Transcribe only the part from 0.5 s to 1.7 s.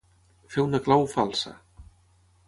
Fer una clau falsa.